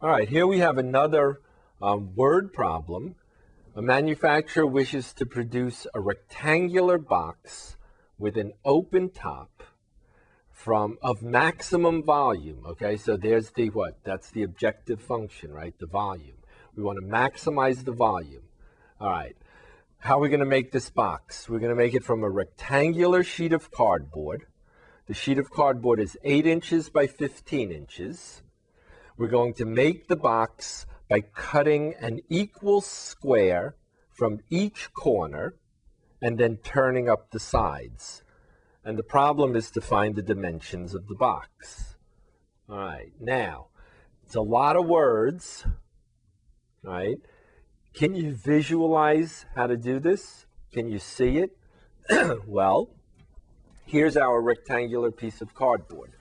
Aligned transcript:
All 0.00 0.10
right, 0.10 0.28
here 0.28 0.46
we 0.46 0.60
have 0.60 0.78
another 0.78 1.40
um, 1.82 2.14
word 2.14 2.52
problem. 2.52 3.16
A 3.74 3.82
manufacturer 3.82 4.64
wishes 4.64 5.12
to 5.14 5.26
produce 5.26 5.88
a 5.92 6.00
rectangular 6.00 6.98
box 6.98 7.76
with 8.16 8.36
an 8.36 8.52
open 8.64 9.10
top 9.10 9.64
from 10.52 10.98
of 11.02 11.20
maximum 11.24 12.04
volume. 12.04 12.62
Okay, 12.64 12.96
so 12.96 13.16
there's 13.16 13.50
the 13.50 13.70
what? 13.70 13.98
That's 14.04 14.30
the 14.30 14.44
objective 14.44 15.02
function, 15.02 15.50
right? 15.50 15.74
The 15.80 15.88
volume. 15.88 16.36
We 16.76 16.84
want 16.84 17.00
to 17.00 17.04
maximize 17.04 17.84
the 17.84 17.90
volume. 17.90 18.44
All 19.00 19.10
right. 19.10 19.34
How 19.98 20.18
are 20.18 20.20
we 20.20 20.28
going 20.28 20.38
to 20.38 20.46
make 20.46 20.70
this 20.70 20.90
box? 20.90 21.48
We're 21.48 21.58
going 21.58 21.76
to 21.76 21.82
make 21.82 21.94
it 21.94 22.04
from 22.04 22.22
a 22.22 22.30
rectangular 22.30 23.24
sheet 23.24 23.52
of 23.52 23.72
cardboard. 23.72 24.44
The 25.08 25.14
sheet 25.14 25.38
of 25.38 25.50
cardboard 25.50 25.98
is 25.98 26.16
8 26.22 26.46
inches 26.46 26.88
by 26.88 27.08
15 27.08 27.72
inches. 27.72 28.42
We're 29.18 29.26
going 29.26 29.54
to 29.54 29.64
make 29.64 30.06
the 30.06 30.16
box 30.16 30.86
by 31.08 31.22
cutting 31.22 31.94
an 31.98 32.20
equal 32.28 32.80
square 32.80 33.74
from 34.12 34.38
each 34.48 34.92
corner 34.92 35.56
and 36.22 36.38
then 36.38 36.58
turning 36.58 37.08
up 37.08 37.32
the 37.32 37.40
sides. 37.40 38.22
And 38.84 38.96
the 38.96 39.02
problem 39.02 39.56
is 39.56 39.72
to 39.72 39.80
find 39.80 40.14
the 40.14 40.22
dimensions 40.22 40.94
of 40.94 41.08
the 41.08 41.16
box. 41.16 41.96
All 42.68 42.78
right, 42.78 43.10
now, 43.18 43.66
it's 44.24 44.36
a 44.36 44.40
lot 44.40 44.76
of 44.76 44.86
words, 44.86 45.66
right? 46.84 47.16
Can 47.94 48.14
you 48.14 48.34
visualize 48.36 49.46
how 49.56 49.66
to 49.66 49.76
do 49.76 49.98
this? 49.98 50.46
Can 50.72 50.88
you 50.88 51.00
see 51.00 51.38
it? 51.38 51.58
well, 52.46 52.90
here's 53.84 54.16
our 54.16 54.40
rectangular 54.40 55.10
piece 55.10 55.40
of 55.40 55.54
cardboard. 55.54 56.12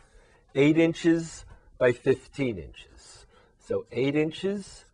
8 0.56 0.80
inches 0.80 1.46
by 1.78 1.92
15 1.92 2.58
inches. 2.58 3.26
So 3.60 3.86
8 3.92 4.16
inches 4.16 4.86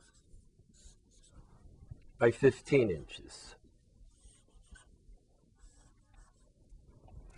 by 2.19 2.31
15 2.31 2.89
inches. 2.89 3.55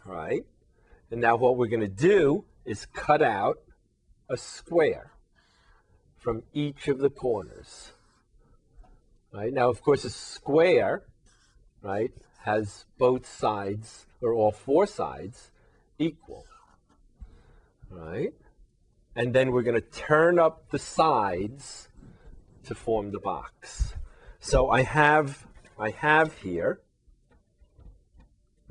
All 0.08 0.14
right? 0.14 0.44
And 1.12 1.22
now 1.22 1.36
what 1.36 1.58
we're 1.58 1.68
going 1.68 1.82
to 1.82 1.88
do 1.88 2.46
is 2.66 2.86
cut 2.88 3.22
out 3.22 3.58
a 4.30 4.38
square 4.38 5.12
from 6.18 6.44
each 6.54 6.88
of 6.88 7.00
the 7.00 7.10
corners. 7.10 7.92
Right? 9.32 9.54
Now, 9.54 9.70
of 9.70 9.82
course, 9.82 10.06
a 10.06 10.10
square, 10.10 11.04
right, 11.82 12.12
has 12.44 12.86
both 12.98 13.28
sides, 13.28 14.06
or 14.22 14.34
all 14.34 14.52
four 14.52 14.88
sides, 14.88 15.52
equal. 16.00 16.46
Right? 17.90 18.34
And 19.16 19.34
then 19.34 19.52
we're 19.52 19.64
going 19.64 19.82
to 19.82 19.88
turn 19.90 20.40
up 20.40 20.70
the 20.72 20.80
sides 20.80 21.90
to 22.66 22.76
form 22.76 23.12
the 23.12 23.20
box. 23.20 23.94
So 24.40 24.70
I 24.70 24.84
have, 24.84 25.48
I 25.80 25.92
have 25.92 26.34
here, 26.40 26.82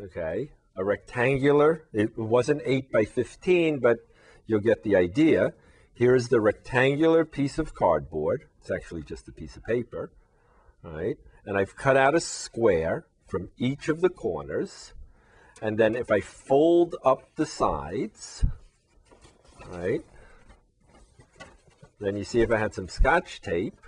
okay, 0.01 0.51
a 0.77 0.84
rectangular, 0.84 1.84
it 1.92 2.19
wasn't 2.19 2.62
8 2.64 2.92
by 2.92 3.05
15, 3.05 3.78
but 3.78 3.98
you'll 4.47 4.61
get 4.61 4.83
the 4.83 4.97
idea. 4.97 5.55
Here 5.95 6.14
is 6.14 6.28
the 6.28 6.41
rectangular 6.41 7.25
piece 7.25 7.58
of 7.58 7.75
cardboard. 7.75 8.45
It's 8.61 8.70
actually 8.70 9.03
just 9.03 9.29
a 9.29 9.33
piece 9.33 9.56
of 9.56 9.64
paper, 9.64 10.11
right? 10.83 11.17
And 11.47 11.56
I've 11.56 11.77
cut 11.77 11.97
out 11.97 12.14
a 12.14 12.20
square 12.20 13.06
from 13.27 13.51
each 13.58 13.89
of 13.89 14.01
the 14.01 14.08
corners. 14.08 14.92
And 15.62 15.79
then 15.79 15.95
if 15.95 16.11
I 16.11 16.20
fold 16.20 16.97
up 17.05 17.34
the 17.36 17.47
sides, 17.47 18.45
right, 19.69 20.05
then 22.06 22.16
you 22.16 22.24
see 22.24 22.41
if 22.41 22.50
I 22.50 22.58
had 22.58 22.74
some 22.74 22.88
scotch 22.88 23.41
tape, 23.41 23.80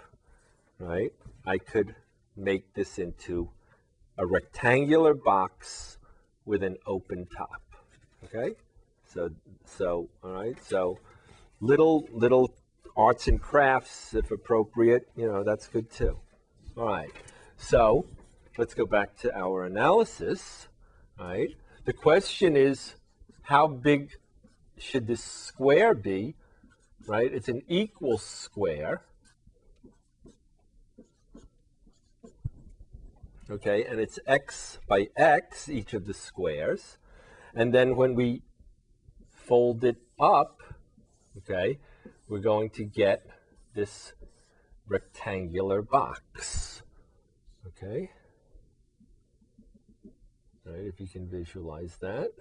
right, 0.78 1.12
I 1.45 1.59
could 1.59 1.95
make 2.36 2.75
this 2.75 2.98
into 2.98 3.50
a 4.19 4.27
rectangular 4.27 5.14
box 5.14 5.98
with 6.45 6.63
an 6.63 6.77
open 6.86 7.27
top. 7.27 7.63
Okay? 8.24 8.55
So, 9.07 9.30
so, 9.64 10.08
all 10.23 10.30
right, 10.30 10.57
so 10.64 10.98
little, 11.61 12.08
little 12.13 12.55
arts 12.96 13.29
and 13.29 13.41
crafts, 13.41 14.14
if 14.14 14.30
appropriate, 14.30 15.08
you 15.17 15.27
know, 15.27 15.42
that's 15.42 15.67
good 15.67 15.91
too. 15.91 16.18
All 16.77 16.86
right, 16.86 17.11
so 17.57 18.07
let's 18.58 18.74
go 18.74 18.86
back 18.86 19.17
to 19.18 19.35
our 19.36 19.64
analysis, 19.64 20.68
right? 21.18 21.51
The 21.85 21.92
question 21.92 22.57
is, 22.57 22.95
how 23.42 23.67
big 23.68 24.12
should 24.79 25.07
this 25.07 25.23
square 25.23 25.95
be, 25.95 26.35
right? 27.06 27.33
It's 27.33 27.48
an 27.48 27.62
equal 27.68 28.18
square, 28.18 29.02
okay, 33.50 33.84
and 33.84 34.00
it's 34.00 34.18
x 34.27 34.78
by 34.89 35.08
x, 35.17 35.68
each 35.68 35.94
of 35.94 36.06
the 36.06 36.14
squares. 36.14 36.98
And 37.55 37.72
then 37.72 37.96
when 37.96 38.14
we 38.14 38.42
fold 39.30 39.84
it 39.84 39.96
up, 40.18 40.62
okay, 41.39 41.78
we're 42.28 42.40
going 42.40 42.70
to 42.70 42.84
get 42.84 43.24
this 43.74 44.12
rectangular 44.88 45.83
box, 45.83 46.83
okay? 47.68 48.11
Right, 50.64 50.84
if 50.84 51.00
you 51.00 51.06
can 51.06 51.28
visualize 51.28 51.98
that, 52.00 52.33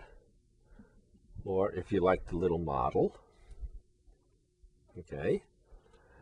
or 1.43 1.71
if 1.73 1.91
you 1.91 2.01
like 2.01 2.27
the 2.27 2.37
little 2.37 2.57
model, 2.57 3.15
okay? 5.00 5.44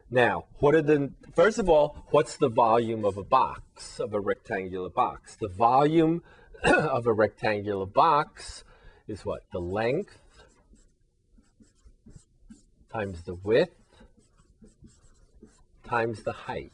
Now, 0.10 0.46
what 0.60 0.76
are 0.76 0.82
the, 0.82 1.12
first 1.36 1.58
of 1.58 1.70
all, 1.70 2.06
what's 2.12 2.38
the 2.38 2.50
volume 2.50 3.04
of 3.04 3.18
a 3.18 3.24
box, 3.24 4.00
of 4.00 4.14
a 4.14 4.20
rectangular 4.20 4.90
box? 4.90 5.36
The 5.36 5.48
volume 5.48 6.22
of 6.64 7.08
a 7.08 7.14
rectangular 7.14 7.86
box 7.86 8.64
is 9.08 9.26
what? 9.26 9.42
The 9.52 9.60
length 9.60 10.20
times 12.92 13.24
the 13.24 13.34
width 13.34 13.72
times 15.84 16.24
the 16.24 16.32
height. 16.32 16.72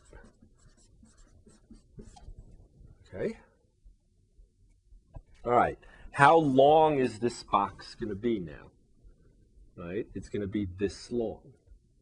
Okay? 3.14 3.38
All 5.46 5.54
right. 5.54 5.80
How 6.12 6.38
long 6.38 7.00
is 7.00 7.20
this 7.20 7.44
box 7.44 7.96
going 7.96 8.10
to 8.10 8.16
be 8.16 8.40
now? 8.40 8.72
Right? 9.78 10.08
It's 10.14 10.30
going 10.30 10.42
to 10.42 10.48
be 10.48 10.68
this 10.78 11.12
long. 11.12 11.54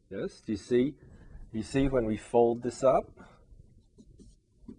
Yes? 0.10 0.42
Do 0.46 0.54
you 0.54 0.58
see? 0.58 0.94
You 1.52 1.64
see 1.64 1.90
when 1.90 2.06
we 2.06 2.16
fold 2.16 2.64
this 2.64 2.84
up, 2.84 3.10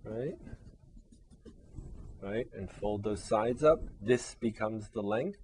right? 0.04 0.38
Right, 2.22 2.46
and 2.54 2.70
fold 2.70 3.04
those 3.04 3.22
sides 3.22 3.62
up, 3.62 3.80
this 4.00 4.34
becomes 4.34 4.88
the 4.88 5.02
length. 5.02 5.38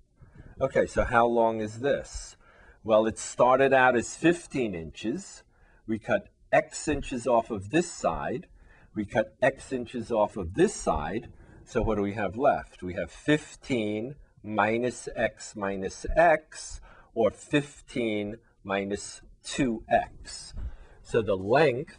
Okay, 0.61 0.87
so 0.87 1.05
how 1.05 1.27
long 1.27 1.61
is 1.61 1.81
this? 1.81 2.37
Well, 2.83 3.07
it 3.07 3.19
started 3.19 3.73
out 3.73 3.97
as 3.97 4.17
15 4.17 4.75
inches. 4.75 5.43
We 5.87 5.99
cut 5.99 6.29
X 6.51 6.89
inches 6.89 7.27
off 7.27 7.51
of 7.51 7.71
this 7.71 7.91
side. 7.91 8.47
We 8.95 9.05
cut 9.05 9.35
X 9.43 9.73
inches 9.73 10.11
off 10.11 10.37
of 10.37 10.55
this 10.55 10.75
side. 10.75 11.29
So 11.65 11.83
what 11.83 11.97
do 11.97 12.03
we 12.03 12.15
have 12.15 12.37
left? 12.37 12.83
We 12.83 12.95
have 12.95 13.11
15 13.11 14.15
minus 14.43 15.09
X 15.15 15.55
minus 15.57 16.07
X, 16.17 16.81
or 17.15 17.31
15 17.31 18.37
minus 18.63 19.21
2X. 19.45 20.55
So 21.03 21.23
the 21.23 21.37
length 21.37 21.99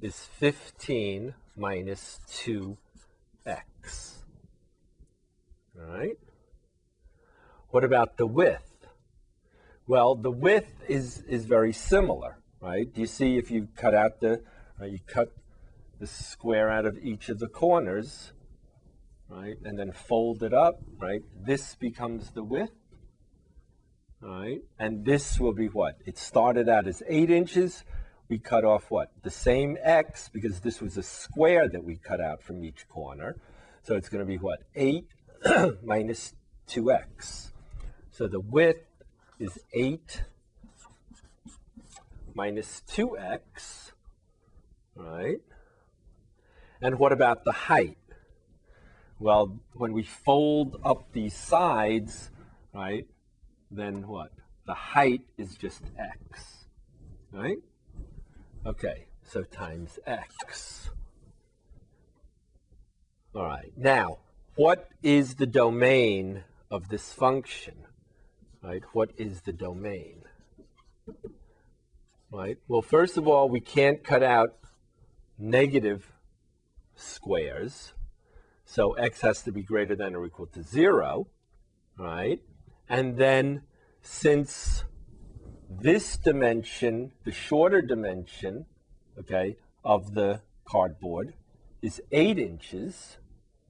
is 0.00 0.26
15 0.38 1.34
minus 1.56 2.20
2x. 2.30 2.76
All 5.78 5.86
right? 5.86 6.16
What 7.70 7.84
about 7.84 8.16
the 8.18 8.26
width? 8.26 8.86
Well, 9.86 10.14
the 10.14 10.30
width 10.30 10.82
is, 10.88 11.22
is 11.28 11.46
very 11.46 11.72
similar, 11.72 12.38
right? 12.60 12.92
Do 12.92 13.00
you 13.00 13.06
see 13.06 13.38
if 13.38 13.50
you 13.50 13.68
cut 13.76 13.94
out 13.94 14.20
the, 14.20 14.42
uh, 14.80 14.84
you 14.84 14.98
cut 15.06 15.32
the 15.98 16.06
square 16.06 16.68
out 16.68 16.84
of 16.84 16.98
each 16.98 17.28
of 17.28 17.38
the 17.38 17.48
corners, 17.48 18.32
right? 19.28 19.56
And 19.64 19.78
then 19.78 19.92
fold 19.92 20.42
it 20.42 20.52
up, 20.52 20.82
right? 20.98 21.22
This 21.34 21.74
becomes 21.74 22.30
the 22.32 22.42
width, 22.42 22.72
right? 24.22 24.62
And 24.78 25.04
this 25.04 25.38
will 25.38 25.52
be 25.52 25.66
what? 25.66 25.98
It 26.06 26.16
started 26.16 26.68
out 26.68 26.86
as 26.86 27.02
eight 27.08 27.30
inches, 27.30 27.84
we 28.28 28.38
cut 28.38 28.64
off 28.64 28.90
what? 28.90 29.10
The 29.22 29.30
same 29.30 29.76
x, 29.82 30.30
because 30.32 30.60
this 30.60 30.80
was 30.80 30.96
a 30.96 31.02
square 31.02 31.68
that 31.68 31.84
we 31.84 31.96
cut 31.96 32.20
out 32.20 32.42
from 32.42 32.64
each 32.64 32.88
corner. 32.88 33.36
So 33.82 33.96
it's 33.96 34.08
going 34.08 34.24
to 34.24 34.26
be 34.26 34.38
what? 34.38 34.60
8 34.74 35.06
minus 35.84 36.34
2x. 36.68 37.50
So 38.10 38.28
the 38.28 38.40
width 38.40 38.86
is 39.38 39.58
8 39.74 40.22
minus 42.34 42.82
2x, 42.88 43.90
right? 44.94 45.40
And 46.80 46.98
what 46.98 47.12
about 47.12 47.44
the 47.44 47.52
height? 47.52 47.98
Well, 49.18 49.58
when 49.74 49.92
we 49.92 50.04
fold 50.04 50.80
up 50.84 51.12
these 51.12 51.34
sides, 51.34 52.30
right, 52.72 53.06
then 53.72 54.06
what? 54.06 54.30
The 54.66 54.74
height 54.74 55.22
is 55.38 55.56
just 55.56 55.82
x, 55.98 56.66
right? 57.32 57.58
Okay, 58.64 59.06
so 59.24 59.42
times 59.42 59.98
x. 60.06 60.90
All 63.34 63.44
right, 63.44 63.72
now, 63.76 64.18
what 64.56 64.90
is 65.02 65.36
the 65.36 65.46
domain 65.46 66.44
of 66.70 66.88
this 66.90 67.12
function? 67.12 67.74
Right, 68.62 68.82
what 68.92 69.10
is 69.16 69.40
the 69.40 69.52
domain? 69.52 70.22
Right, 72.30 72.58
well, 72.68 72.82
first 72.82 73.16
of 73.16 73.26
all, 73.26 73.48
we 73.48 73.60
can't 73.60 74.04
cut 74.04 74.22
out 74.22 74.58
negative 75.38 76.12
squares. 76.94 77.94
So 78.64 78.92
x 78.92 79.20
has 79.22 79.42
to 79.42 79.52
be 79.52 79.62
greater 79.62 79.96
than 79.96 80.14
or 80.14 80.24
equal 80.24 80.46
to 80.46 80.62
0, 80.62 81.26
right? 81.98 82.40
And 82.92 83.16
then 83.16 83.62
since 84.02 84.84
this 85.70 86.18
dimension, 86.18 87.12
the 87.24 87.32
shorter 87.32 87.80
dimension, 87.80 88.66
okay, 89.18 89.56
of 89.82 90.12
the 90.12 90.42
cardboard 90.66 91.32
is 91.80 92.02
8 92.12 92.38
inches, 92.38 93.16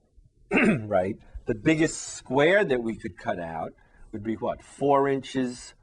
right? 0.51 1.15
The 1.45 1.55
biggest 1.55 2.01
square 2.01 2.65
that 2.65 2.83
we 2.83 2.97
could 2.97 3.17
cut 3.17 3.39
out 3.39 3.71
would 4.11 4.23
be 4.23 4.35
what? 4.35 4.61
4 4.61 5.07
inches 5.07 5.73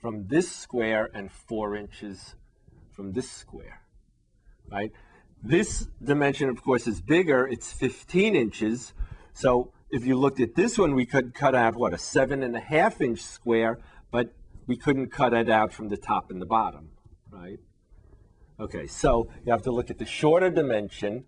from 0.00 0.28
this 0.28 0.50
square 0.50 1.10
and 1.12 1.30
4 1.30 1.76
inches 1.76 2.36
from 2.92 3.12
this 3.12 3.30
square, 3.30 3.82
right? 4.66 4.92
This 5.42 5.88
dimension, 6.02 6.48
of 6.48 6.62
course, 6.62 6.86
is 6.86 7.02
bigger. 7.02 7.46
It's 7.46 7.70
15 7.70 8.34
inches. 8.34 8.94
So 9.34 9.72
if 9.90 10.04
you 10.04 10.16
looked 10.16 10.40
at 10.40 10.54
this 10.54 10.78
one, 10.78 10.94
we 10.94 11.06
could 11.06 11.34
cut 11.34 11.54
out, 11.54 11.74
what, 11.74 11.94
a 11.94 11.98
seven 11.98 12.42
and 12.42 12.56
a 12.56 12.60
half 12.60 13.00
inch 13.00 13.20
square, 13.20 13.78
but 14.10 14.34
we 14.66 14.76
couldn't 14.76 15.08
cut 15.08 15.32
it 15.32 15.48
out 15.48 15.72
from 15.72 15.88
the 15.88 15.96
top 15.96 16.30
and 16.30 16.40
the 16.42 16.46
bottom, 16.46 16.90
right? 17.30 17.58
Okay, 18.60 18.86
so 18.86 19.28
you 19.44 19.52
have 19.52 19.62
to 19.62 19.70
look 19.70 19.90
at 19.90 19.98
the 19.98 20.06
shorter 20.06 20.50
dimension. 20.50 21.24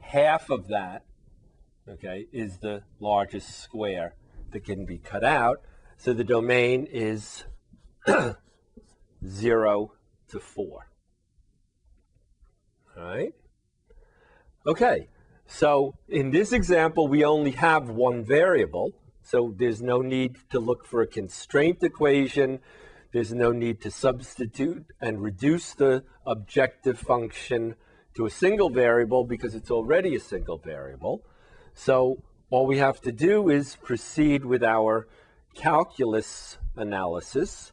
Half 0.00 0.50
of 0.50 0.68
that, 0.68 1.04
okay, 1.88 2.26
is 2.32 2.58
the 2.58 2.82
largest 3.00 3.60
square 3.60 4.14
that 4.52 4.64
can 4.64 4.84
be 4.84 4.98
cut 4.98 5.24
out. 5.24 5.62
So 5.96 6.12
the 6.12 6.24
domain 6.24 6.86
is 6.90 7.44
0 9.26 9.92
to 10.28 10.40
4. 10.40 10.86
All 12.96 13.02
right? 13.02 13.32
Okay, 14.66 15.08
so 15.50 15.94
in 16.08 16.30
this 16.30 16.52
example, 16.52 17.08
we 17.08 17.24
only 17.24 17.50
have 17.50 17.90
one 17.90 18.24
variable, 18.24 18.92
so 19.22 19.52
there's 19.58 19.82
no 19.82 20.00
need 20.00 20.36
to 20.50 20.60
look 20.60 20.86
for 20.86 21.02
a 21.02 21.06
constraint 21.06 21.82
equation. 21.82 22.60
There's 23.12 23.34
no 23.34 23.50
need 23.50 23.80
to 23.82 23.90
substitute 23.90 24.86
and 25.00 25.20
reduce 25.20 25.74
the 25.74 26.04
objective 26.24 27.00
function 27.00 27.74
to 28.14 28.26
a 28.26 28.30
single 28.30 28.70
variable 28.70 29.24
because 29.24 29.56
it's 29.56 29.72
already 29.72 30.14
a 30.14 30.20
single 30.20 30.58
variable. 30.58 31.24
So 31.74 32.22
all 32.50 32.66
we 32.66 32.78
have 32.78 33.00
to 33.00 33.10
do 33.10 33.48
is 33.48 33.74
proceed 33.74 34.44
with 34.44 34.62
our 34.62 35.08
calculus 35.56 36.58
analysis, 36.76 37.72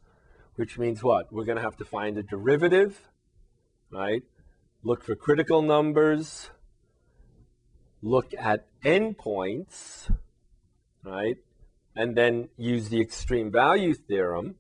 which 0.56 0.80
means 0.80 1.04
what? 1.04 1.32
We're 1.32 1.46
going 1.46 1.58
to 1.58 1.64
have 1.64 1.78
to 1.78 1.86
find 1.86 2.18
a 2.18 2.24
derivative, 2.24 3.00
right? 3.92 4.24
look 4.84 5.04
for 5.04 5.16
critical 5.16 5.62
numbers, 5.62 6.50
look 8.08 8.34
at 8.38 8.68
endpoints, 8.84 10.12
right? 11.04 11.38
And 11.96 12.16
then 12.16 12.50
use 12.58 12.90
the 12.90 13.02
extreme 13.02 13.52
value 13.52 13.94
theorem 13.94 14.56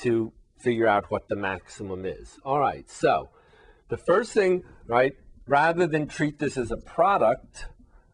to 0.00 0.32
figure 0.58 0.86
out 0.86 1.10
what 1.10 1.28
the 1.28 1.36
maximum 1.36 2.04
is. 2.04 2.38
All 2.44 2.60
right, 2.60 2.88
so 2.90 3.30
the 3.88 3.96
first 3.96 4.32
thing, 4.32 4.64
right, 4.86 5.14
rather 5.46 5.86
than 5.86 6.06
treat 6.06 6.38
this 6.38 6.56
as 6.56 6.70
a 6.70 6.76
product, 6.76 7.66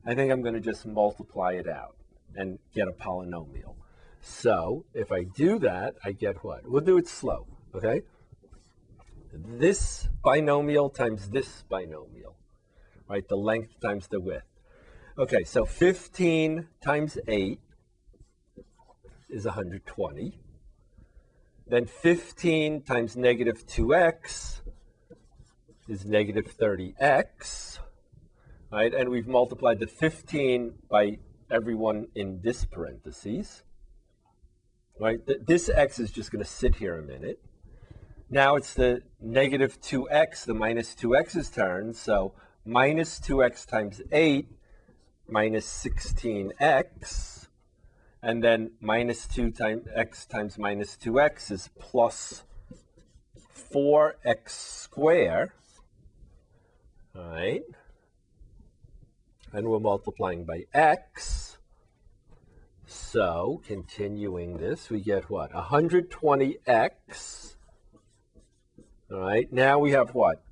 I 0.07 0.15
think 0.15 0.33
I'm 0.33 0.43
going 0.43 0.55
to 0.55 0.61
just 0.61 0.87
multiply 0.87 1.53
it 1.53 1.69
out 1.69 1.97
and 2.35 2.59
get 2.75 2.89
a 2.89 2.93
polynomial. 2.93 3.75
So 4.21 4.85
if 4.95 5.11
I 5.11 5.25
do 5.25 5.59
that, 5.61 5.95
I 6.05 6.13
get 6.13 6.45
what? 6.45 6.69
We'll 6.69 6.85
do 6.85 6.99
it 6.99 7.09
slow, 7.09 7.47
okay? 7.75 8.03
this 9.33 10.09
binomial 10.23 10.91
times 10.91 11.31
this 11.31 11.63
binomial, 11.69 12.37
right? 13.09 13.27
The 13.29 13.37
length 13.37 13.81
times 13.81 14.09
the 14.09 14.21
width. 14.21 14.45
Okay, 15.19 15.45
so 15.45 15.65
15 15.65 16.69
times 16.83 17.19
8 17.29 17.59
is 19.29 19.45
120. 19.45 20.39
Then 21.67 21.87
15 21.87 22.83
times 22.83 23.17
negative 23.17 23.67
2x 23.67 24.61
is 25.89 26.05
negative 26.05 26.57
30x, 26.57 27.79
right? 28.71 28.93
And 28.95 29.09
we've 29.09 29.29
multiplied 29.29 29.79
the 29.79 29.87
15 29.87 30.75
by 30.91 31.19
everyone 31.51 32.09
in 32.15 32.41
this 32.43 32.65
parentheses, 32.65 33.63
right? 34.99 35.21
This 35.47 35.69
x 35.69 35.99
is 35.99 36.11
just 36.11 36.31
going 36.31 36.45
to 36.45 36.51
sit 36.51 36.77
here 36.77 36.99
a 36.99 37.03
minute. 37.03 37.41
Now 38.31 38.57
it's 38.57 38.73
the 38.73 39.03
negative 39.21 39.79
2x, 39.81 40.47
the 40.47 40.55
minus 40.55 40.95
2x's 40.95 41.51
turn. 41.51 41.93
So 41.93 42.35
minus 42.65 43.21
2x 43.21 43.67
times 43.67 44.01
8 44.11 44.49
minus 45.29 45.67
16x. 45.67 47.49
And 48.23 48.43
then 48.43 48.73
minus 48.81 49.27
2 49.27 49.51
times 49.51 49.87
x 49.95 50.27
times 50.27 50.59
minus 50.59 50.97
2x 50.97 51.51
is 51.51 51.71
plus 51.79 52.45
4x 53.73 54.51
squared. 54.51 55.51
All 57.17 57.25
right. 57.25 57.63
And 59.53 59.69
we're 59.69 59.81
multiplying 59.81 60.45
by 60.45 60.65
x. 60.73 61.59
So 62.87 63.61
continuing 63.67 64.59
this, 64.59 64.89
we 64.89 65.01
get 65.01 65.29
what? 65.29 65.53
120x 65.53 67.53
all 69.13 69.21
right, 69.21 69.53
now 69.53 69.79
we 69.79 69.91
have 69.91 70.15
what? 70.15 70.43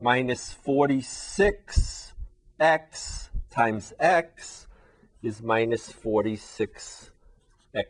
Minus 0.00 0.54
46x 0.66 2.12
times 3.50 3.92
x 3.98 4.66
is 5.22 5.42
minus 5.42 5.92
46x 5.92 7.10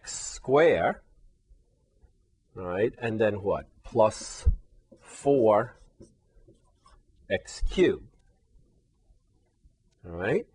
squared. 0.04 0.96
All 2.56 2.64
right, 2.64 2.92
and 2.98 3.20
then 3.20 3.42
what? 3.42 3.66
Plus 3.84 4.48
4x 5.04 5.70
cubed. 7.70 8.06
All 10.06 10.12
right? 10.12 10.46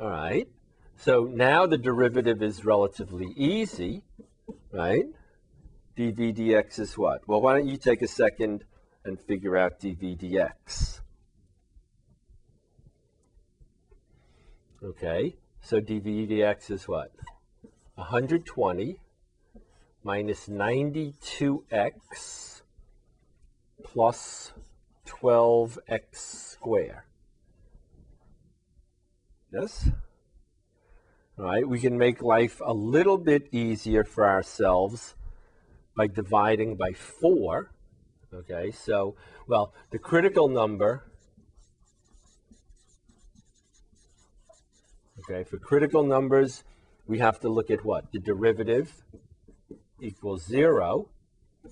All 0.00 0.10
right. 0.10 0.48
So 0.96 1.24
now 1.32 1.66
the 1.66 1.78
derivative 1.78 2.42
is 2.42 2.64
relatively 2.64 3.32
easy, 3.36 4.02
right? 4.72 5.06
dv 5.96 6.36
dx 6.36 6.78
is 6.78 6.98
what? 6.98 7.26
Well, 7.26 7.40
why 7.40 7.54
don't 7.54 7.66
you 7.66 7.76
take 7.76 8.02
a 8.02 8.08
second 8.08 8.64
and 9.08 9.20
figure 9.20 9.56
out 9.56 9.80
dv 9.80 10.16
dx? 10.16 11.00
Okay, 14.84 15.34
so 15.60 15.80
dv 15.80 16.30
dx 16.30 16.70
is 16.70 16.86
what? 16.86 17.10
120 17.96 19.00
minus 20.04 20.48
92x 20.48 22.62
plus 23.82 24.52
12x 25.06 26.14
squared. 26.14 27.02
Yes? 29.52 29.90
All 31.38 31.44
right, 31.44 31.66
we 31.66 31.80
can 31.80 31.98
make 31.98 32.22
life 32.22 32.60
a 32.64 32.72
little 32.72 33.16
bit 33.16 33.48
easier 33.52 34.04
for 34.04 34.26
ourselves 34.26 35.14
by 35.96 36.06
dividing 36.06 36.76
by 36.76 36.92
4. 36.92 37.72
Okay, 38.32 38.70
so, 38.70 39.16
well, 39.46 39.72
the 39.90 39.98
critical 39.98 40.48
number, 40.48 41.04
okay, 45.20 45.44
for 45.44 45.58
critical 45.58 46.02
numbers, 46.02 46.62
we 47.06 47.18
have 47.20 47.40
to 47.40 47.48
look 47.48 47.70
at 47.70 47.84
what? 47.86 48.12
The 48.12 48.18
derivative 48.18 48.92
equals 50.00 50.44
0, 50.44 51.08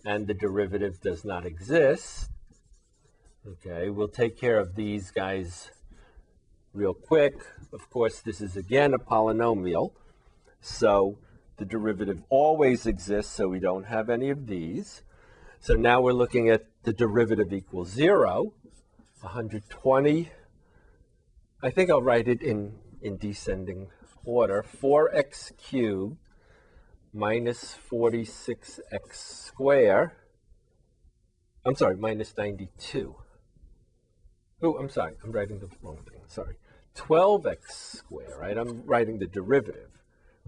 and 0.05 0.27
the 0.27 0.35
derivative 0.35 1.01
does 1.03 1.25
not 1.25 1.45
exist. 1.45 2.31
Okay, 3.47 3.91
we'll 3.91 4.09
take 4.09 4.39
care 4.41 4.59
of 4.59 4.75
these 4.75 5.11
guys 5.11 5.71
real 6.73 6.95
quick. 6.95 7.35
Of 7.73 7.91
course, 7.91 8.21
this 8.21 8.41
is 8.41 8.57
again 8.57 8.95
a 8.95 8.99
polynomial. 8.99 9.93
So 10.61 11.19
the 11.59 11.65
derivative 11.65 12.23
always 12.29 12.87
exists, 12.87 13.33
so 13.33 13.47
we 13.49 13.61
don't 13.61 13.85
have 13.85 14.11
any 14.11 14.31
of 14.31 14.47
these. 14.47 15.03
So 15.67 15.75
now 15.75 16.01
we're 16.01 16.13
looking 16.13 16.49
at 16.49 16.67
the 16.85 16.93
derivative 16.93 17.53
equals 17.53 17.89
0, 17.91 18.55
120. 19.21 20.31
I 21.61 21.71
think 21.71 21.91
I'll 21.91 22.01
write 22.01 22.29
it 22.29 22.41
in, 22.41 22.77
in 23.03 23.17
descending 23.17 23.89
order. 24.25 24.63
4x 24.63 25.59
cubed 25.59 26.19
minus 27.13 27.77
46x 27.91 29.13
squared 29.13 30.13
I'm 31.65 31.75
sorry, 31.75 31.97
minus 31.97 32.33
92. 32.39 33.17
Oh, 34.63 34.77
I'm 34.79 34.89
sorry, 34.89 35.15
I'm 35.25 35.33
writing 35.33 35.59
the 35.59 35.69
wrong 35.83 35.99
thing, 36.09 36.21
sorry. 36.29 36.59
12x 36.95 37.73
squared, 37.73 38.39
right? 38.39 38.57
I'm 38.57 38.87
writing 38.87 39.19
the 39.19 39.27
derivative, 39.27 39.91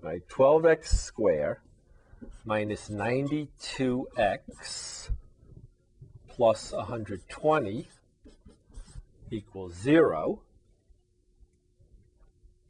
right? 0.00 0.22
12x 0.28 0.84
squared 0.84 1.56
minus 2.44 2.88
92x 2.88 5.10
plus 6.28 6.72
120 6.72 7.88
equals 9.30 9.75
0. 9.75 10.40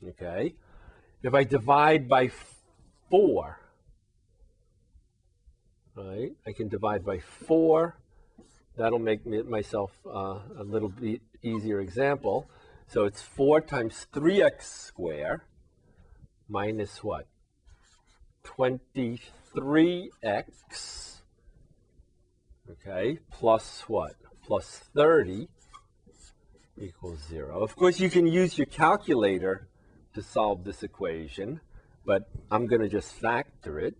Okay. 0.06 0.54
If 1.22 1.34
I 1.34 1.44
divide 1.44 2.08
by 2.08 2.30
4, 3.10 3.60
right, 5.96 6.32
I 6.46 6.52
can 6.52 6.68
divide 6.68 7.04
by 7.04 7.18
4. 7.18 7.96
That'll 8.76 8.98
make 8.98 9.26
me, 9.26 9.42
myself 9.42 9.92
uh, 10.06 10.38
a 10.58 10.64
little 10.64 10.88
bit 10.88 11.20
easier 11.42 11.80
example. 11.80 12.48
So 12.86 13.04
it's 13.04 13.20
4 13.20 13.60
times 13.60 14.06
3x 14.14 14.62
squared 14.62 15.42
minus 16.48 17.02
what? 17.02 17.26
23x, 18.56 21.20
okay, 22.70 23.18
plus 23.30 23.84
what? 23.86 24.14
Plus 24.46 24.80
30 24.94 25.48
equals 26.80 27.18
0. 27.28 27.60
Of 27.60 27.76
course, 27.76 28.00
you 28.00 28.10
can 28.10 28.26
use 28.26 28.56
your 28.56 28.66
calculator 28.66 29.68
to 30.14 30.22
solve 30.22 30.64
this 30.64 30.82
equation, 30.82 31.60
but 32.04 32.28
I'm 32.50 32.66
going 32.66 32.82
to 32.82 32.88
just 32.88 33.12
factor 33.12 33.78
it, 33.78 33.94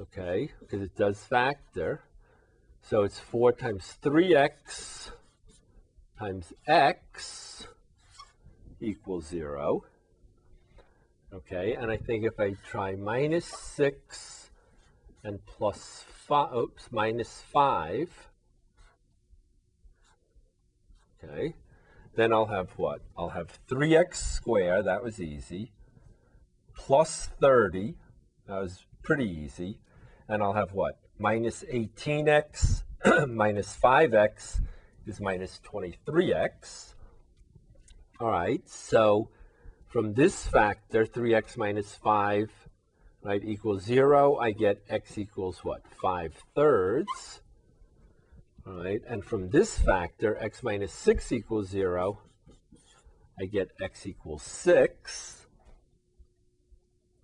okay, 0.00 0.50
because 0.60 0.82
it 0.82 0.96
does 0.96 1.22
factor. 1.22 2.02
So 2.80 3.02
it's 3.02 3.20
4 3.20 3.52
times 3.52 3.96
3x 4.02 5.10
times 6.18 6.52
x 6.66 7.66
equals 8.80 9.26
0. 9.26 9.84
Okay, 11.34 11.72
and 11.72 11.90
I 11.90 11.96
think 11.96 12.26
if 12.26 12.38
I 12.38 12.56
try 12.68 12.94
minus 12.94 13.46
6 13.46 14.50
and 15.24 15.44
plus 15.46 16.04
5, 16.26 16.54
oops, 16.54 16.88
minus 16.90 17.42
5, 17.50 18.28
okay, 21.24 21.54
then 22.14 22.34
I'll 22.34 22.46
have 22.46 22.72
what? 22.72 23.00
I'll 23.16 23.30
have 23.30 23.58
3x 23.66 24.16
squared, 24.16 24.84
that 24.84 25.02
was 25.02 25.22
easy, 25.22 25.72
plus 26.76 27.30
30, 27.40 27.94
that 28.46 28.60
was 28.60 28.84
pretty 29.02 29.30
easy, 29.30 29.78
and 30.28 30.42
I'll 30.42 30.52
have 30.52 30.74
what? 30.74 30.98
Minus 31.18 31.64
18x 31.64 32.82
minus 33.26 33.74
5x 33.82 34.60
is 35.06 35.18
minus 35.18 35.60
23x. 35.64 36.92
All 38.20 38.30
right, 38.30 38.68
so 38.68 39.30
from 39.92 40.14
this 40.14 40.46
factor, 40.46 41.04
3x 41.04 41.58
minus 41.58 41.94
5, 41.96 42.50
right, 43.22 43.42
equals 43.44 43.82
0, 43.82 44.36
I 44.36 44.52
get 44.52 44.82
x 44.88 45.18
equals 45.18 45.62
what? 45.62 45.82
5 46.00 46.34
thirds. 46.54 47.42
All 48.66 48.82
right, 48.82 49.02
and 49.06 49.22
from 49.22 49.50
this 49.50 49.78
factor, 49.78 50.38
x 50.42 50.62
minus 50.62 50.94
6 50.94 51.30
equals 51.32 51.68
0, 51.68 52.18
I 53.38 53.44
get 53.44 53.72
x 53.82 54.06
equals 54.06 54.42
6. 54.44 55.46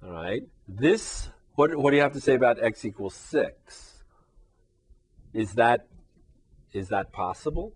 All 0.05 0.13
right, 0.13 0.43
this, 0.69 1.31
what, 1.55 1.75
what 1.75 1.93
do 1.93 1.97
you 1.97 2.03
have 2.03 2.13
to 2.13 2.21
say 2.21 2.35
about 2.35 2.63
x 2.63 2.85
equals 2.85 3.15
6? 3.15 4.03
Is 5.33 5.55
that, 5.55 5.87
is 6.75 6.89
that 6.89 7.13
possible? 7.13 7.73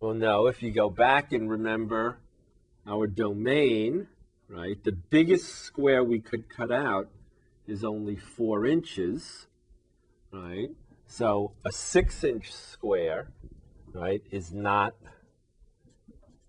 Well, 0.00 0.14
no, 0.14 0.46
if 0.46 0.62
you 0.62 0.70
go 0.70 0.88
back 0.88 1.32
and 1.32 1.50
remember 1.50 2.20
our 2.88 3.06
domain, 3.06 4.08
right, 4.48 4.82
the 4.82 4.92
biggest 4.92 5.46
square 5.46 6.02
we 6.02 6.20
could 6.20 6.48
cut 6.48 6.72
out 6.72 7.08
is 7.66 7.84
only 7.84 8.16
4 8.16 8.66
inches, 8.66 9.46
right? 10.32 10.70
So 11.06 11.52
a 11.64 11.70
6-inch 11.70 12.50
square, 12.50 13.28
right, 13.92 14.22
is 14.30 14.52
not 14.52 14.94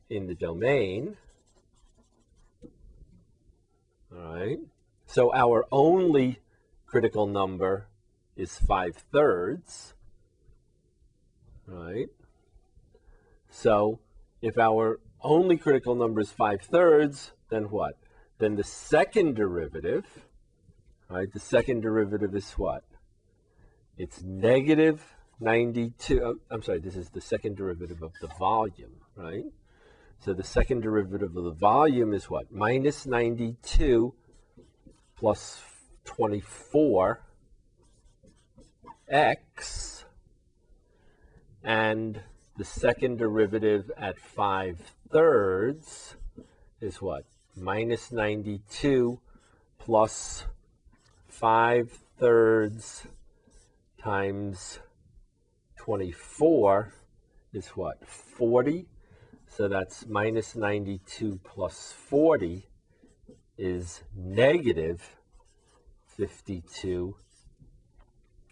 in 0.10 0.27
the 0.27 0.36
domain, 0.36 1.17
all 4.12 4.34
right? 4.34 4.60
So 5.05 5.34
our 5.34 5.65
only 5.72 6.39
critical 6.86 7.27
number 7.27 7.88
is 8.36 8.58
5 8.58 8.96
thirds, 9.12 9.93
right? 11.67 12.08
So 13.50 14.00
if 14.41 14.58
our 14.58 15.00
only 15.22 15.58
critical 15.58 15.96
number 15.96 16.22
is 16.22 16.32
5 16.32 16.62
thirds, 16.62 17.32
then 17.50 17.66
what? 17.66 17.98
Then 18.38 18.56
the 18.56 18.64
second 18.64 19.36
derivative, 19.36 20.06
right, 21.10 21.32
the 21.32 21.40
second 21.40 21.82
derivative 21.82 22.36
is 22.36 22.52
what? 22.54 22.84
It's 23.98 24.22
negative 24.22 25.04
92, 25.40 26.22
oh, 26.24 26.36
I'm 26.52 26.62
sorry, 26.62 26.80
this 26.80 26.96
is 26.96 27.10
the 27.10 27.22
second 27.22 27.56
derivative 27.56 28.02
of 28.02 28.14
the 28.22 28.28
volume, 28.40 28.96
right? 29.16 29.46
So 30.20 30.34
the 30.34 30.44
second 30.44 30.82
derivative 30.82 31.36
of 31.36 31.44
the 31.44 31.52
volume 31.52 32.14
is 32.14 32.30
what? 32.30 32.52
Minus 32.52 33.06
92 33.06 34.14
plus 35.18 35.62
24 36.06 37.22
x 39.08 40.06
and 41.64 42.22
the 42.60 42.66
second 42.66 43.18
derivative 43.20 43.89
at 43.98 44.20
5 44.20 44.94
thirds 45.10 46.18
is 46.82 47.01
what? 47.01 47.24
Minus 47.56 48.12
92 48.12 49.18
plus 49.78 50.44
5 51.30 51.89
thirds 52.18 53.08
times 53.98 54.80
24 55.78 56.94
is 57.54 57.68
what? 57.70 58.06
40. 58.06 58.88
So 59.48 59.70
that's 59.70 60.06
minus 60.06 60.54
92 60.54 61.39
plus 61.46 61.94
40 61.94 62.68
is 63.58 64.04
negative 64.13 65.16
52, 66.08 67.16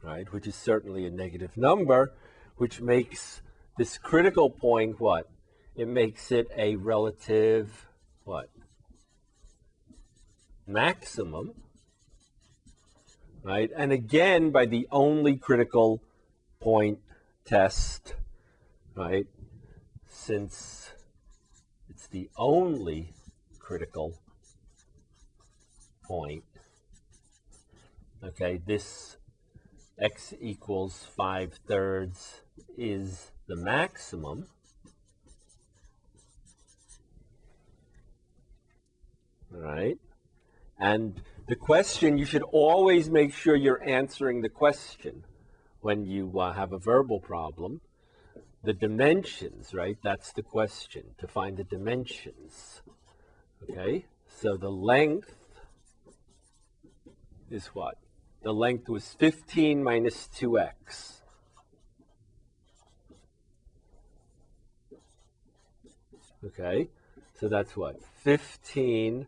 right? 0.02 0.32
Which 0.32 0.48
is 0.48 0.56
certainly 0.56 1.06
a 1.06 1.12
negative 1.12 1.58
number, 1.58 2.14
which 2.56 2.80
makes 2.80 3.42
this 3.78 3.98
critical 3.98 4.50
point 4.50 5.00
what? 5.00 5.30
It 5.76 5.88
makes 5.88 6.32
it 6.32 6.48
a 6.58 6.76
relative 6.76 7.88
what? 8.24 8.50
Maximum 10.66 11.54
right? 13.48 13.72
And 13.76 13.94
again, 13.94 14.52
by 14.52 14.66
the 14.66 14.88
only 14.92 15.38
critical 15.38 16.02
point 16.60 17.00
test, 17.46 18.16
right? 18.94 19.26
Since 20.06 20.92
it's 21.90 22.08
the 22.08 22.30
only 22.38 23.14
critical 23.58 24.20
point, 26.04 26.44
okay, 28.22 28.60
this 28.66 29.16
x 29.98 30.34
equals 30.42 31.08
5 31.16 31.54
thirds 31.68 32.42
is 32.78 33.32
the 33.48 33.56
maximum. 33.56 34.48
right? 39.58 39.98
And 40.80 41.22
the 41.48 41.56
question, 41.56 42.18
you 42.18 42.26
should 42.26 42.44
always 42.44 43.10
make 43.10 43.34
sure 43.34 43.56
you're 43.56 43.84
answering 43.84 44.42
the 44.42 44.50
question 44.50 45.24
when 45.82 46.06
you 46.06 46.40
uh, 46.40 46.54
have 46.54 46.74
a 46.74 46.78
verbal 46.78 47.20
problem. 47.20 47.82
The 48.64 48.74
dimensions, 48.74 49.74
right? 49.74 49.98
That's 50.04 50.34
the 50.34 50.44
question, 50.44 51.16
to 51.20 51.28
find 51.28 51.58
the 51.58 51.64
dimensions. 51.64 52.82
Okay? 53.64 54.06
So 54.28 54.58
the 54.58 54.70
length 54.70 55.34
is 57.50 57.68
what? 57.68 57.96
The 58.44 58.54
length 58.54 58.90
was 58.90 59.16
15 59.20 59.84
minus 59.84 60.28
2x. 60.38 61.17
Okay? 66.48 66.90
So 67.40 67.48
that's 67.48 67.76
what? 67.78 68.02
15 68.24 69.28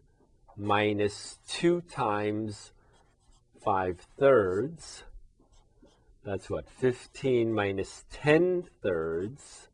minus 0.57 1.37
2 1.47 1.81
times 1.81 2.71
5 3.63 3.99
thirds. 4.17 5.03
That's 6.23 6.49
what? 6.49 6.69
15 6.69 7.53
minus 7.53 8.05
10 8.11 8.63
thirds. 8.81 9.67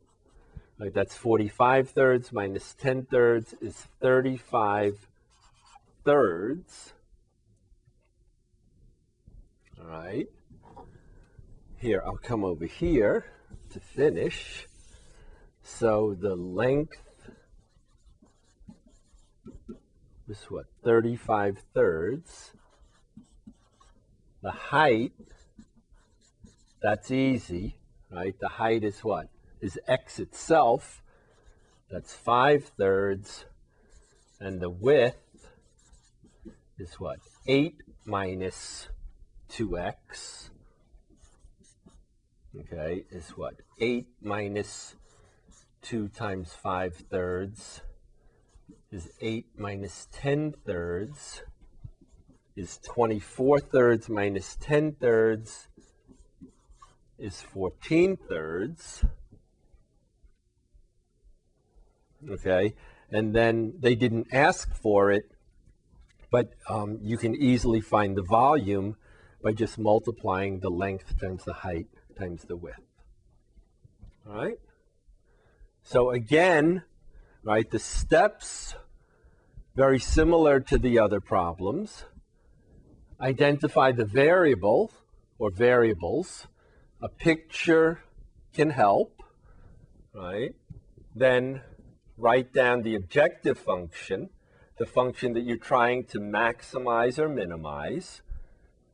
Right, 0.78 0.92
that's 0.92 1.16
45 1.16 1.88
thirds 1.90 2.32
minus 2.32 2.74
10 2.74 3.06
thirds 3.06 3.54
is 3.62 3.74
35 4.00 5.06
thirds. 6.04 6.92
All 9.80 9.88
right. 9.88 10.26
here, 11.78 12.02
I'll 12.04 12.18
come 12.18 12.44
over 12.44 12.66
here 12.66 13.24
to 13.72 13.80
finish. 13.80 14.66
So 15.62 16.14
the 16.18 16.36
length 16.36 17.05
is 20.28 20.42
what, 20.48 20.66
35 20.84 21.58
thirds. 21.74 22.52
The 24.42 24.50
height, 24.50 25.12
that's 26.82 27.10
easy, 27.10 27.76
right? 28.10 28.38
The 28.38 28.48
height 28.48 28.84
is 28.84 29.00
what? 29.00 29.28
Is 29.60 29.78
x 29.88 30.18
itself. 30.18 31.02
That's 31.90 32.14
5 32.14 32.64
thirds. 32.76 33.44
And 34.40 34.60
the 34.60 34.70
width 34.70 35.48
is 36.78 36.94
what? 36.94 37.20
8 37.46 37.76
minus 38.04 38.88
2x. 39.50 40.50
Okay, 42.60 43.04
is 43.10 43.30
what? 43.30 43.54
8 43.80 44.06
minus 44.20 44.94
2 45.82 46.08
times 46.08 46.52
5 46.52 46.94
thirds 47.10 47.82
is 48.96 49.10
8 49.20 49.46
minus 49.58 50.08
10 50.12 50.54
thirds 50.64 51.42
is 52.56 52.78
24 52.78 53.60
thirds 53.60 54.08
minus 54.08 54.56
10 54.56 54.92
thirds 54.92 55.68
is 57.18 57.42
14 57.42 58.16
thirds. 58.16 59.04
Okay, 62.26 62.72
and 63.10 63.34
then 63.34 63.74
they 63.78 63.94
didn't 63.94 64.28
ask 64.32 64.74
for 64.74 65.12
it, 65.12 65.30
but 66.30 66.54
um, 66.68 66.98
you 67.02 67.18
can 67.18 67.34
easily 67.36 67.82
find 67.82 68.16
the 68.16 68.22
volume 68.22 68.96
by 69.42 69.52
just 69.52 69.78
multiplying 69.78 70.60
the 70.60 70.70
length 70.70 71.20
times 71.20 71.44
the 71.44 71.52
height 71.52 71.88
times 72.18 72.44
the 72.44 72.56
width. 72.56 72.80
All 74.26 74.34
right? 74.34 74.58
So 75.82 76.10
again, 76.10 76.82
right, 77.44 77.70
the 77.70 77.78
steps 77.78 78.74
very 79.76 79.98
similar 79.98 80.58
to 80.58 80.78
the 80.78 80.98
other 80.98 81.20
problems. 81.20 82.06
Identify 83.20 83.92
the 83.92 84.06
variable 84.06 84.90
or 85.38 85.50
variables. 85.50 86.46
A 87.02 87.10
picture 87.10 88.00
can 88.54 88.70
help, 88.70 89.22
right? 90.14 90.54
Then 91.14 91.60
write 92.16 92.54
down 92.54 92.82
the 92.82 92.94
objective 92.94 93.58
function, 93.58 94.30
the 94.78 94.86
function 94.86 95.34
that 95.34 95.42
you're 95.42 95.58
trying 95.58 96.04
to 96.04 96.20
maximize 96.20 97.18
or 97.18 97.28
minimize. 97.28 98.22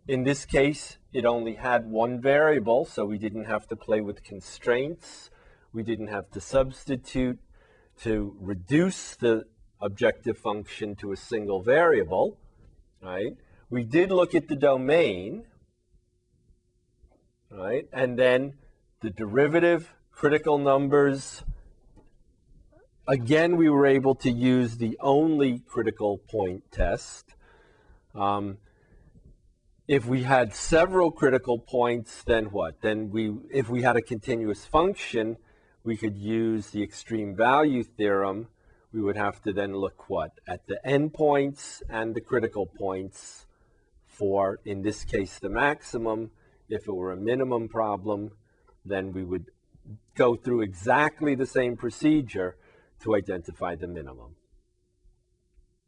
In 0.09 0.25
this 0.25 0.45
case, 0.45 0.99
it 1.13 1.25
only 1.25 1.55
had 1.55 1.89
one 1.89 2.21
variable, 2.21 2.87
so 2.87 3.05
we 3.05 3.19
didn't 3.19 3.45
have 3.45 3.69
to 3.69 3.77
play 3.77 4.01
with 4.01 4.25
constraints. 4.25 5.31
We 5.73 5.85
didn't 5.85 6.09
have 6.09 6.29
to 6.33 6.41
substitute 6.41 7.39
to 8.01 8.37
reduce 8.41 9.15
the 9.15 9.45
objective 9.83 10.39
function 10.39 10.95
to 10.97 11.13
a 11.13 11.17
single 11.17 11.61
variable, 11.61 12.39
right? 13.03 13.37
We 13.69 13.83
did 13.83 14.11
look 14.11 14.35
at 14.35 14.49
the 14.49 14.57
domain, 14.57 15.45
right? 17.51 17.87
And 17.93 18.19
then 18.19 18.55
the 19.01 19.11
derivative, 19.11 19.93
critical 20.13 20.59
numbers. 20.59 21.43
Again, 23.09 23.57
we 23.57 23.69
were 23.69 23.87
able 23.87 24.15
to 24.17 24.31
use 24.31 24.77
the 24.77 24.97
only 25.01 25.59
critical 25.59 26.19
point 26.19 26.71
test. 26.71 27.35
Um, 28.15 28.59
if 29.89 30.07
we 30.07 30.23
had 30.23 30.55
several 30.55 31.11
critical 31.11 31.59
points, 31.59 32.23
then 32.23 32.47
what? 32.47 32.81
Then 32.83 33.11
we, 33.11 33.35
if 33.53 33.69
we 33.69 33.83
had 33.83 33.97
a 33.97 34.03
continuous 34.03 34.65
function, 34.65 35.37
we 35.83 35.97
could 35.97 36.17
use 36.17 36.71
the 36.71 36.83
extreme 36.83 37.35
value 37.35 37.83
theorem 37.83 38.47
we 38.93 39.01
would 39.01 39.17
have 39.17 39.41
to 39.43 39.53
then 39.53 39.75
look 39.75 40.09
what? 40.09 40.33
At 40.47 40.67
the 40.67 40.79
endpoints 40.87 41.83
and 41.89 42.15
the 42.15 42.21
critical 42.21 42.67
points 42.67 43.47
for, 44.07 44.61
in 44.65 44.83
this 44.83 45.05
case, 45.05 45.39
the 45.39 45.49
maximum. 45.49 46.31
If 46.69 46.87
it 46.87 46.93
were 46.93 47.13
a 47.13 47.17
minimum 47.17 47.69
problem, 47.69 48.33
then 48.85 49.13
we 49.13 49.25
would 49.25 49.47
go 50.15 50.37
through 50.37 50.63
exactly 50.63 51.35
the 51.35 51.47
same 51.47 51.77
procedure 51.77 52.57
to 53.01 53.17
identify 53.17 53.75
the 53.75 53.87
minimum. 53.87 54.37